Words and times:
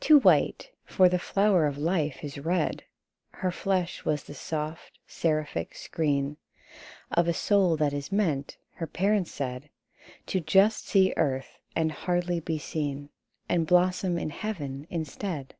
Too 0.00 0.18
white, 0.20 0.70
for 0.86 1.10
the 1.10 1.18
flower 1.18 1.66
of 1.66 1.76
life 1.76 2.24
is 2.24 2.38
red: 2.38 2.84
Her 3.32 3.50
flesh 3.50 4.02
was 4.02 4.22
the 4.22 4.32
soft 4.32 4.98
seraphic 5.06 5.74
screen 5.74 6.38
Of 7.10 7.28
a 7.28 7.34
soul 7.34 7.76
that 7.76 7.92
is 7.92 8.10
meant 8.10 8.56
(her 8.76 8.86
parents 8.86 9.30
said) 9.30 9.68
To 10.28 10.40
just 10.40 10.88
see 10.88 11.12
earth, 11.18 11.58
and 11.76 11.92
hardly 11.92 12.40
be 12.40 12.56
seen, 12.56 13.10
And 13.46 13.66
blossom 13.66 14.16
in 14.16 14.30
heaven 14.30 14.86
instead. 14.88 15.54